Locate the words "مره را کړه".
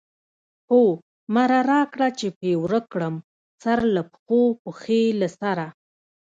1.35-2.07